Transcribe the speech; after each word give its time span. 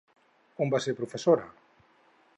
On 0.65 0.71
va 0.75 0.81
ser 0.85 0.95
professora? 1.03 1.47